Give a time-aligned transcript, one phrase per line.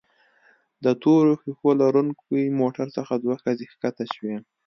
[0.83, 4.35] د تورو ښيښو لرونکي موټر څخه دوه ښځې ښکته شوې.